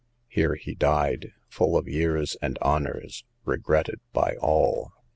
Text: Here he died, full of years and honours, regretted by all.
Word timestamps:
Here 0.27 0.55
he 0.55 0.73
died, 0.73 1.31
full 1.47 1.77
of 1.77 1.87
years 1.87 2.35
and 2.41 2.57
honours, 2.63 3.23
regretted 3.45 3.99
by 4.13 4.35
all. 4.39 4.93